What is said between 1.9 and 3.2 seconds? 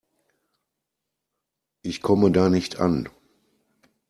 komme da nicht an.